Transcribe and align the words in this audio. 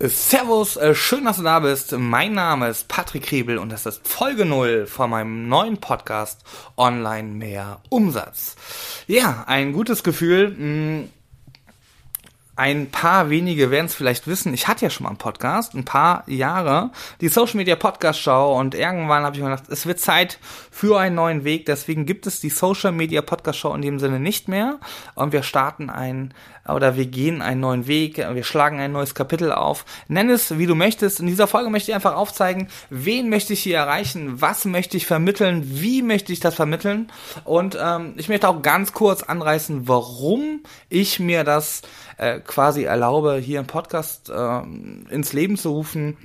Servus, 0.00 0.76
äh, 0.76 0.94
schön, 0.94 1.24
dass 1.24 1.38
du 1.38 1.42
da 1.42 1.58
bist. 1.58 1.90
Mein 1.90 2.32
Name 2.32 2.68
ist 2.68 2.86
Patrick 2.86 3.24
Kriebel 3.24 3.58
und 3.58 3.72
das 3.72 3.84
ist 3.84 4.06
Folge 4.06 4.44
0 4.44 4.86
von 4.86 5.10
meinem 5.10 5.48
neuen 5.48 5.78
Podcast 5.78 6.44
Online 6.76 7.26
mehr 7.28 7.80
Umsatz. 7.88 8.54
Ja, 9.08 9.42
ein 9.48 9.72
gutes 9.72 10.04
Gefühl. 10.04 11.08
Ein 12.58 12.90
paar 12.90 13.30
wenige 13.30 13.70
werden 13.70 13.86
es 13.86 13.94
vielleicht 13.94 14.26
wissen. 14.26 14.52
Ich 14.52 14.66
hatte 14.66 14.84
ja 14.84 14.90
schon 14.90 15.04
mal 15.04 15.10
einen 15.10 15.18
Podcast, 15.18 15.74
ein 15.74 15.84
paar 15.84 16.24
Jahre, 16.26 16.90
die 17.20 17.28
Social 17.28 17.56
Media 17.56 17.76
Podcast 17.76 18.18
Show 18.18 18.58
und 18.58 18.74
irgendwann 18.74 19.22
habe 19.22 19.36
ich 19.36 19.40
mir 19.40 19.50
gedacht, 19.50 19.68
es 19.68 19.86
wird 19.86 20.00
Zeit 20.00 20.40
für 20.72 20.98
einen 20.98 21.14
neuen 21.14 21.44
Weg. 21.44 21.66
Deswegen 21.66 22.04
gibt 22.04 22.26
es 22.26 22.40
die 22.40 22.50
Social 22.50 22.90
Media 22.90 23.22
Podcast 23.22 23.60
Show 23.60 23.72
in 23.74 23.82
dem 23.82 24.00
Sinne 24.00 24.18
nicht 24.18 24.48
mehr 24.48 24.80
und 25.14 25.32
wir 25.32 25.44
starten 25.44 25.88
ein 25.88 26.34
oder 26.66 26.96
wir 26.96 27.06
gehen 27.06 27.42
einen 27.42 27.60
neuen 27.60 27.86
Weg, 27.86 28.16
wir 28.18 28.42
schlagen 28.42 28.80
ein 28.80 28.90
neues 28.90 29.14
Kapitel 29.14 29.52
auf. 29.52 29.84
Nenn 30.08 30.28
es, 30.28 30.58
wie 30.58 30.66
du 30.66 30.74
möchtest. 30.74 31.20
In 31.20 31.26
dieser 31.28 31.46
Folge 31.46 31.70
möchte 31.70 31.92
ich 31.92 31.94
einfach 31.94 32.16
aufzeigen, 32.16 32.68
wen 32.90 33.28
möchte 33.28 33.52
ich 33.52 33.60
hier 33.60 33.76
erreichen, 33.76 34.40
was 34.42 34.64
möchte 34.64 34.96
ich 34.96 35.06
vermitteln, 35.06 35.62
wie 35.64 36.02
möchte 36.02 36.32
ich 36.32 36.40
das 36.40 36.56
vermitteln 36.56 37.12
und 37.44 37.78
ähm, 37.80 38.14
ich 38.16 38.28
möchte 38.28 38.48
auch 38.48 38.62
ganz 38.62 38.92
kurz 38.92 39.22
anreißen, 39.22 39.86
warum 39.86 40.64
ich 40.88 41.20
mir 41.20 41.44
das 41.44 41.82
äh, 42.16 42.40
quasi 42.48 42.82
erlaube, 42.82 43.36
hier 43.36 43.60
einen 43.60 43.68
Podcast 43.68 44.30
äh, 44.30 44.60
ins 45.10 45.32
Leben 45.32 45.56
zu 45.56 45.70
rufen. 45.70 46.16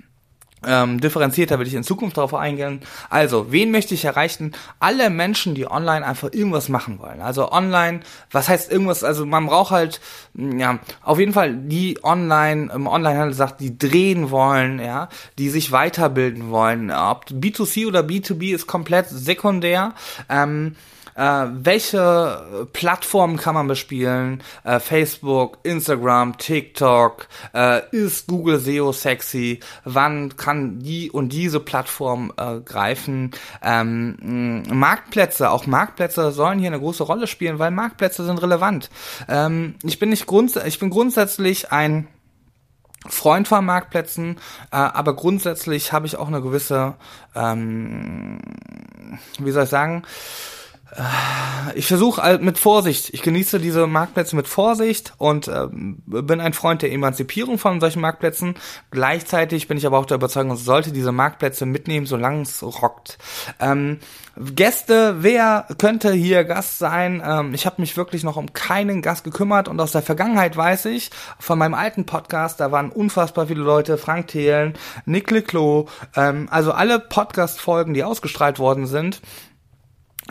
Ähm, 0.66 1.02
differenzierter 1.02 1.60
will 1.60 1.68
ich 1.68 1.74
in 1.74 1.84
Zukunft 1.84 2.18
darauf 2.18 2.34
eingehen. 2.34 2.80
Also, 3.10 3.52
wen 3.52 3.70
möchte 3.72 3.94
ich 3.94 4.06
erreichen? 4.06 4.54
Alle 4.80 5.10
Menschen, 5.10 5.56
die 5.56 5.70
online 5.70 6.06
einfach 6.06 6.30
irgendwas 6.32 6.70
machen 6.70 7.00
wollen. 7.00 7.22
Also 7.22 7.52
online, 7.52 8.00
was 8.32 8.48
heißt 8.48 8.72
irgendwas? 8.72 9.04
Also 9.04 9.26
man 9.26 9.46
braucht 9.46 9.72
halt, 9.72 10.00
ja, 10.34 10.80
auf 11.02 11.20
jeden 11.20 11.34
Fall 11.34 11.54
die 11.54 12.00
online, 12.04 12.72
im 12.74 12.88
Onlinehandel 12.88 13.34
sagt, 13.34 13.60
die 13.60 13.78
drehen 13.78 14.32
wollen, 14.32 14.80
ja, 14.80 15.10
die 15.38 15.50
sich 15.50 15.72
weiterbilden 15.72 16.50
wollen. 16.50 16.92
Ob 16.92 17.26
B2C 17.26 17.88
oder 17.88 18.00
B2B 18.02 18.56
ist 18.56 18.66
komplett 18.68 19.10
sekundär. 19.10 19.94
Ähm, 20.30 20.76
äh, 21.16 21.46
welche 21.52 22.68
Plattformen 22.74 23.38
kann 23.38 23.56
man 23.56 23.68
bespielen? 23.68 24.42
Äh, 24.64 24.80
Facebook, 24.80 25.60
Instagram, 25.64 26.38
TikTok, 26.38 27.28
äh, 27.54 27.82
ist 27.92 28.28
Google 28.28 28.60
SEO 28.60 28.92
sexy? 28.92 29.60
Wann 29.84 30.36
kann 30.38 30.80
die 30.80 31.12
und 31.12 31.34
diese 31.34 31.60
Plattform 31.60 32.34
äh, 32.38 32.60
greifen? 32.60 33.32
Ähm, 33.62 34.64
Marktplätze, 34.70 35.50
auch 35.52 35.66
Marktplätze 35.66 36.32
sollen 36.32 36.60
hier 36.60 36.70
eine 36.70 36.80
große 36.80 37.04
Rolle 37.04 37.28
spielen, 37.28 37.60
weil 37.60 37.72
Marktplätze 37.72 38.26
sind 38.26 38.42
relevant. 38.42 38.90
Ähm, 39.28 39.76
ich 39.84 40.00
bin 40.00 40.10
nicht 40.10 40.26
grunds 40.26 40.56
ich 40.56 40.80
bin 40.80 40.90
grundsätzlich 40.90 41.72
ein 41.72 42.08
Freund 43.08 43.48
von 43.48 43.66
Marktplätzen, 43.66 44.38
äh, 44.72 44.76
aber 44.78 45.16
grundsätzlich 45.16 45.92
habe 45.92 46.08
ich 46.08 46.16
auch 46.16 46.28
eine 46.28 46.42
gewisse, 46.42 46.96
ähm, 47.36 48.40
wie 49.40 49.52
soll 49.52 49.64
ich 49.64 49.70
sagen, 49.70 50.04
ich 51.76 51.88
versuche 51.88 52.40
mit 52.40 52.58
Vorsicht, 52.58 53.14
ich 53.14 53.22
genieße 53.22 53.60
diese 53.60 53.88
Marktplätze 53.88 54.36
mit 54.36 54.48
Vorsicht 54.48 55.14
und 55.18 55.48
äh, 55.48 55.68
bin 55.72 56.40
ein 56.40 56.54
Freund 56.54 56.82
der 56.82 56.92
Emanzipierung 56.92 57.58
von 57.58 57.80
solchen 57.80 58.02
Marktplätzen. 58.02 58.56
Gleichzeitig 58.92 59.68
bin 59.68 59.78
ich 59.78 59.86
aber 59.86 59.98
auch 59.98 60.06
der 60.06 60.16
Überzeugung, 60.16 60.50
man 60.50 60.58
sollte 60.58 60.92
diese 60.92 61.12
Marktplätze 61.12 61.66
mitnehmen, 61.66 62.06
solange 62.06 62.42
es 62.42 62.62
rockt. 62.62 63.18
Ähm, 63.60 64.00
Gäste, 64.36 65.18
wer 65.24 65.68
könnte 65.78 66.12
hier 66.12 66.44
Gast 66.44 66.80
sein? 66.80 67.24
Ähm, 67.26 67.54
ich 67.54 67.66
habe 67.66 67.82
mich 67.82 67.98
wirklich 67.98 68.24
noch 68.24 68.36
um 68.36 68.54
keinen 68.54 69.02
Gast 69.02 69.24
gekümmert 69.24 69.68
und 69.68 69.80
aus 69.80 69.94
der 69.94 70.02
Vergangenheit 70.02 70.56
weiß 70.58 70.86
ich, 70.86 71.12
von 71.40 71.58
meinem 71.58 71.76
alten 71.76 72.06
Podcast, 72.06 72.60
da 72.60 72.72
waren 72.72 72.92
unfassbar 72.92 73.48
viele 73.48 73.62
Leute, 73.62 73.98
Frank 73.98 74.28
Thelen, 74.28 74.74
Nick 75.06 75.32
Leclos, 75.32 75.90
ähm, 76.16 76.48
also 76.52 76.72
alle 76.72 77.00
Podcast-Folgen, 77.00 77.94
die 77.94 78.04
ausgestrahlt 78.04 78.60
worden 78.60 78.86
sind, 78.86 79.22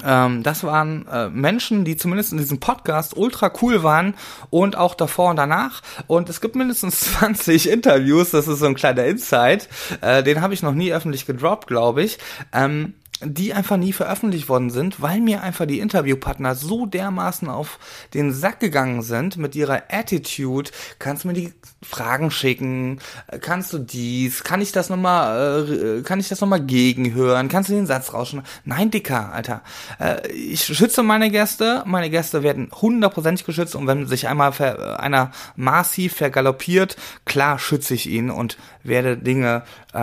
ähm, 0.04 0.42
das 0.42 0.64
waren 0.64 1.06
äh, 1.06 1.28
Menschen, 1.28 1.84
die 1.84 1.96
zumindest 1.96 2.32
in 2.32 2.38
diesem 2.38 2.60
Podcast 2.60 3.16
ultra 3.16 3.52
cool 3.60 3.82
waren 3.82 4.14
und 4.50 4.76
auch 4.76 4.94
davor 4.94 5.30
und 5.30 5.36
danach. 5.36 5.82
Und 6.06 6.28
es 6.28 6.40
gibt 6.40 6.56
mindestens 6.56 7.00
20 7.18 7.68
Interviews, 7.68 8.30
das 8.30 8.48
ist 8.48 8.60
so 8.60 8.66
ein 8.66 8.74
kleiner 8.74 9.04
Insight. 9.04 9.68
Äh, 10.00 10.22
den 10.22 10.40
habe 10.40 10.54
ich 10.54 10.62
noch 10.62 10.74
nie 10.74 10.92
öffentlich 10.92 11.26
gedroppt, 11.26 11.66
glaube 11.66 12.02
ich. 12.02 12.18
Ähm, 12.52 12.94
die 13.24 13.54
einfach 13.54 13.76
nie 13.76 13.92
veröffentlicht 13.92 14.48
worden 14.48 14.70
sind, 14.70 15.00
weil 15.00 15.20
mir 15.20 15.42
einfach 15.42 15.66
die 15.66 15.80
Interviewpartner 15.80 16.54
so 16.54 16.86
dermaßen 16.86 17.48
auf 17.48 17.78
den 18.14 18.32
Sack 18.32 18.60
gegangen 18.60 19.02
sind 19.02 19.36
mit 19.36 19.54
ihrer 19.54 19.84
Attitude. 19.90 20.70
Kannst 20.98 21.24
du 21.24 21.28
mir 21.28 21.34
die 21.34 21.52
Fragen 21.82 22.30
schicken? 22.30 23.00
Kannst 23.40 23.72
du 23.72 23.78
dies? 23.78 24.44
Kann 24.44 24.60
ich 24.60 24.72
das 24.72 24.88
nochmal, 24.88 25.98
äh, 26.00 26.02
kann 26.02 26.20
ich 26.20 26.28
das 26.28 26.40
nochmal 26.40 26.60
gegenhören? 26.60 27.48
Kannst 27.48 27.70
du 27.70 27.74
den 27.74 27.86
Satz 27.86 28.12
rausschneiden? 28.12 28.48
Nein, 28.64 28.90
Dicker, 28.90 29.32
Alter. 29.32 29.62
Äh, 29.98 30.28
ich 30.32 30.64
schütze 30.64 31.02
meine 31.02 31.30
Gäste. 31.30 31.82
Meine 31.86 32.10
Gäste 32.10 32.42
werden 32.42 32.70
hundertprozentig 32.72 33.44
geschützt 33.44 33.74
und 33.74 33.86
wenn 33.86 34.06
sich 34.06 34.28
einmal 34.28 34.52
ver, 34.52 35.00
einer 35.00 35.32
massiv 35.56 36.14
vergaloppiert, 36.14 36.96
klar 37.32 37.58
schütze 37.58 37.94
ich 37.94 38.10
ihn 38.10 38.28
und 38.28 38.58
werde 38.82 39.16
Dinge, 39.16 39.62
äh, 39.94 39.98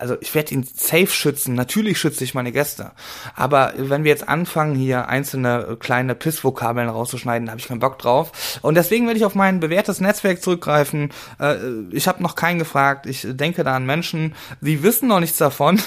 also 0.00 0.16
ich 0.20 0.34
werde 0.34 0.54
ihn 0.54 0.64
safe 0.64 1.06
schützen. 1.06 1.54
Natürlich 1.54 2.00
schütze 2.00 2.24
ich 2.24 2.34
meine 2.34 2.50
Gäste. 2.50 2.90
Aber 3.36 3.74
wenn 3.76 4.02
wir 4.02 4.10
jetzt 4.10 4.28
anfangen, 4.28 4.74
hier 4.74 5.06
einzelne 5.08 5.76
kleine 5.78 6.16
Pissvokabeln 6.16 6.88
rauszuschneiden, 6.88 7.48
habe 7.48 7.60
ich 7.60 7.68
keinen 7.68 7.78
Bock 7.78 8.00
drauf. 8.00 8.58
Und 8.60 8.74
deswegen 8.74 9.06
werde 9.06 9.18
ich 9.18 9.24
auf 9.24 9.36
mein 9.36 9.60
bewährtes 9.60 10.00
Netzwerk 10.00 10.42
zurückgreifen. 10.42 11.12
Äh, 11.38 11.58
ich 11.92 12.08
habe 12.08 12.24
noch 12.24 12.34
keinen 12.34 12.58
gefragt. 12.58 13.06
Ich 13.06 13.24
denke 13.24 13.62
da 13.62 13.76
an 13.76 13.86
Menschen, 13.86 14.34
die 14.60 14.82
wissen 14.82 15.06
noch 15.06 15.20
nichts 15.20 15.38
davon. 15.38 15.80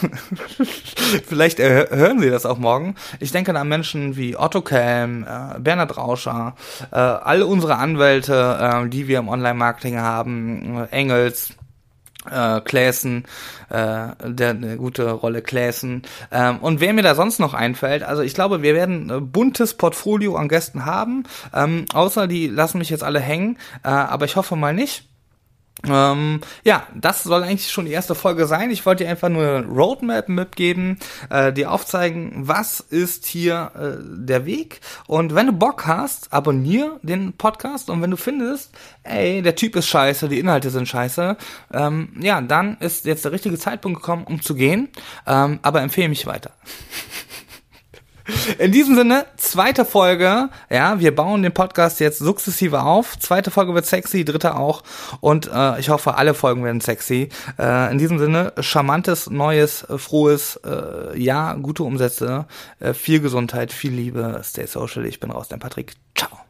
Vielleicht 1.27 1.59
äh, 1.59 1.87
hören 1.89 2.21
sie 2.21 2.29
das 2.29 2.45
auch 2.45 2.59
morgen. 2.59 2.95
Ich 3.19 3.33
denke 3.33 3.51
da 3.51 3.59
an 3.59 3.67
Menschen 3.67 4.15
wie 4.15 4.37
Otto 4.37 4.61
Kelm, 4.61 5.23
äh, 5.23 5.59
Bernhard 5.59 5.97
Rauscher, 5.97 6.55
äh, 6.91 6.95
alle 6.95 7.45
unsere 7.45 7.75
Anwälte, 7.75 8.83
äh, 8.85 8.87
die 8.87 9.09
wir 9.09 9.19
im 9.19 9.27
Online-Marketing 9.27 9.99
haben, 9.99 10.76
Engels, 10.91 11.53
äh, 12.29 12.61
Kläsen, 12.61 13.25
äh, 13.69 14.09
der 14.23 14.49
eine 14.49 14.77
gute 14.77 15.11
Rolle 15.11 15.41
Kläsen. 15.41 16.03
Ähm, 16.31 16.57
und 16.59 16.79
wer 16.79 16.93
mir 16.93 17.03
da 17.03 17.15
sonst 17.15 17.39
noch 17.39 17.53
einfällt, 17.53 18.03
also 18.03 18.21
ich 18.21 18.33
glaube, 18.33 18.61
wir 18.61 18.73
werden 18.73 19.11
ein 19.11 19.31
buntes 19.31 19.73
Portfolio 19.75 20.35
an 20.35 20.47
Gästen 20.47 20.85
haben, 20.85 21.23
ähm, 21.53 21.85
außer 21.93 22.27
die 22.27 22.47
lassen 22.47 22.79
mich 22.79 22.89
jetzt 22.89 23.03
alle 23.03 23.19
hängen, 23.19 23.57
äh, 23.83 23.89
aber 23.89 24.25
ich 24.25 24.35
hoffe 24.35 24.55
mal 24.55 24.73
nicht. 24.73 25.07
Ähm, 25.85 26.41
ja, 26.63 26.87
das 26.95 27.23
soll 27.23 27.43
eigentlich 27.43 27.71
schon 27.71 27.85
die 27.85 27.91
erste 27.91 28.15
Folge 28.15 28.47
sein. 28.47 28.71
Ich 28.71 28.85
wollte 28.85 29.03
dir 29.03 29.09
einfach 29.09 29.29
nur 29.29 29.43
eine 29.43 29.67
Roadmap 29.67 30.27
mitgeben, 30.27 30.97
äh, 31.29 31.53
dir 31.53 31.71
aufzeigen, 31.71 32.33
was 32.35 32.79
ist 32.79 33.27
hier 33.27 33.71
äh, 33.75 34.03
der 34.03 34.45
Weg. 34.45 34.81
Und 35.05 35.35
wenn 35.35 35.47
du 35.47 35.53
Bock 35.53 35.85
hast, 35.85 36.33
abonnier 36.33 36.99
den 37.03 37.33
Podcast. 37.33 37.89
Und 37.89 38.01
wenn 38.01 38.11
du 38.11 38.17
findest, 38.17 38.71
ey, 39.03 39.41
der 39.41 39.55
Typ 39.55 39.75
ist 39.75 39.87
scheiße, 39.87 40.29
die 40.29 40.39
Inhalte 40.39 40.71
sind 40.71 40.87
scheiße, 40.87 41.37
ähm, 41.73 42.09
ja, 42.19 42.41
dann 42.41 42.77
ist 42.79 43.05
jetzt 43.05 43.25
der 43.25 43.31
richtige 43.31 43.57
Zeitpunkt 43.59 43.99
gekommen, 43.99 44.23
um 44.23 44.41
zu 44.41 44.55
gehen. 44.55 44.89
Ähm, 45.27 45.59
aber 45.61 45.81
empfehle 45.81 46.09
mich 46.09 46.25
weiter. 46.25 46.51
In 48.59 48.71
diesem 48.71 48.95
Sinne, 48.95 49.25
zweite 49.37 49.85
Folge. 49.85 50.49
Ja, 50.69 50.99
wir 50.99 51.15
bauen 51.15 51.43
den 51.43 51.53
Podcast 51.53 51.99
jetzt 51.99 52.19
sukzessive 52.19 52.83
auf. 52.83 53.17
Zweite 53.19 53.51
Folge 53.51 53.73
wird 53.73 53.85
sexy, 53.85 54.25
dritte 54.25 54.55
auch. 54.55 54.83
Und 55.21 55.49
äh, 55.53 55.79
ich 55.79 55.89
hoffe, 55.89 56.15
alle 56.15 56.33
Folgen 56.33 56.63
werden 56.63 56.81
sexy. 56.81 57.29
Äh, 57.57 57.91
in 57.91 57.97
diesem 57.97 58.19
Sinne, 58.19 58.53
charmantes, 58.59 59.29
neues, 59.29 59.85
frohes 59.97 60.59
äh, 60.65 61.17
Jahr, 61.17 61.57
gute 61.57 61.83
Umsätze, 61.83 62.45
äh, 62.79 62.93
viel 62.93 63.19
Gesundheit, 63.19 63.71
viel 63.71 63.93
Liebe. 63.93 64.41
Stay 64.43 64.65
social. 64.65 65.05
Ich 65.05 65.19
bin 65.19 65.31
raus, 65.31 65.47
dein 65.47 65.59
Patrick. 65.59 65.93
Ciao. 66.15 66.46